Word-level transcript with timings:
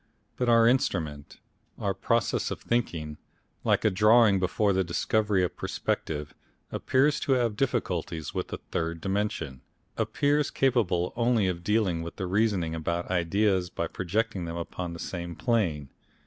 But 0.35 0.49
our 0.49 0.67
Instrument, 0.67 1.37
our 1.77 1.93
process 1.93 2.49
of 2.49 2.59
thinking, 2.59 3.19
like 3.63 3.85
a 3.85 3.91
drawing 3.91 4.39
before 4.39 4.73
the 4.73 4.83
discovery 4.83 5.43
of 5.43 5.55
perspective, 5.55 6.33
appears 6.71 7.19
to 7.19 7.33
have 7.33 7.55
difficulties 7.55 8.33
with 8.33 8.47
the 8.47 8.57
third 8.71 8.99
dimension, 8.99 9.61
appears 9.97 10.49
capable 10.49 11.13
only 11.15 11.45
of 11.45 11.63
dealing 11.63 12.01
with 12.01 12.19
or 12.19 12.27
reasoning 12.27 12.73
about 12.73 13.11
ideas 13.11 13.69
by 13.69 13.85
projecting 13.85 14.45
them 14.45 14.57
upon 14.57 14.93
the 14.93 14.99
same 14.99 15.35
plane. 15.35 15.91